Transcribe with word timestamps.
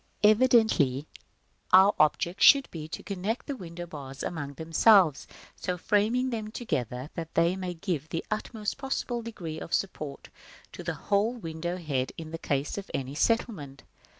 Evidently 0.23 1.05
our 1.73 1.93
object 1.99 2.41
should 2.41 2.67
be 2.71 2.87
to 2.87 3.03
connect 3.03 3.45
the 3.45 3.55
window 3.55 3.85
bars 3.85 4.23
among 4.23 4.53
themselves, 4.55 5.27
so 5.55 5.77
framing 5.77 6.31
them 6.31 6.49
together 6.49 7.11
that 7.13 7.35
they 7.35 7.55
may 7.55 7.75
give 7.75 8.09
the 8.09 8.25
utmost 8.31 8.79
possible 8.79 9.21
degree 9.21 9.59
of 9.59 9.75
support 9.75 10.29
to 10.71 10.81
the 10.81 10.95
whole 10.95 11.33
window 11.33 11.77
head 11.77 12.13
in 12.17 12.35
case 12.39 12.79
of 12.79 12.89
any 12.95 13.13
settlement. 13.13 13.83